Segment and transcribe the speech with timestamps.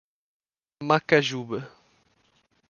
[0.87, 1.59] Macajuba